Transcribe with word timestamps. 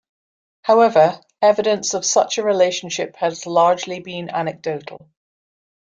However, 0.63 1.21
evidence 1.43 1.93
of 1.93 2.07
such 2.07 2.39
a 2.39 2.43
relationship 2.43 3.17
has 3.17 3.45
largely 3.45 3.99
been 3.99 4.31
anecdotal. 4.31 5.11